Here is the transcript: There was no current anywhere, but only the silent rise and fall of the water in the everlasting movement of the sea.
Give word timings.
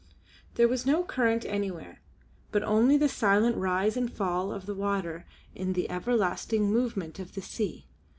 There 0.55 0.67
was 0.67 0.83
no 0.83 1.03
current 1.03 1.45
anywhere, 1.45 2.01
but 2.51 2.63
only 2.63 2.97
the 2.97 3.07
silent 3.07 3.55
rise 3.55 3.95
and 3.95 4.11
fall 4.11 4.51
of 4.51 4.65
the 4.65 4.73
water 4.73 5.27
in 5.53 5.73
the 5.73 5.91
everlasting 5.91 6.71
movement 6.71 7.19
of 7.19 7.35
the 7.35 7.41
sea. 7.43 7.85